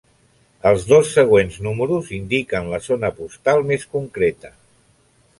[0.67, 4.51] Els dos següents números indiquen la zona postal més concreta.